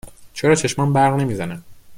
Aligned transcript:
چرا 0.33 0.55
چشمام 0.55 0.93
برق 0.93 1.13
نمی 1.19 1.35
زنه؟ 1.35 1.61